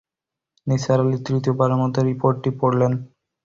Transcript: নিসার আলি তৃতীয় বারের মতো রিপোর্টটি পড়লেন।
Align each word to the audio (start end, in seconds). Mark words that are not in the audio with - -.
নিসার 0.67 0.99
আলি 1.03 1.17
তৃতীয় 1.25 1.53
বারের 1.59 1.79
মতো 1.81 1.99
রিপোর্টটি 2.09 2.49
পড়লেন। 2.59 2.91